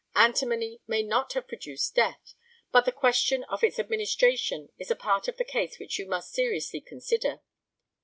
[0.15, 2.33] Antimony may not have produced death,
[2.71, 6.31] but the question of its administration is a part of the case which you must
[6.33, 7.41] seriously consider.